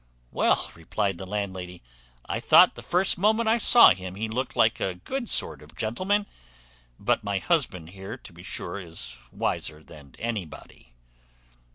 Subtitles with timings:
[0.31, 1.83] "Well," replied the landlady,
[2.27, 5.75] "I thought the first moment I saw him he looked like a good sort of
[5.75, 6.25] gentleman;
[6.97, 10.95] but my husband here, to be sure, is wiser than anybody."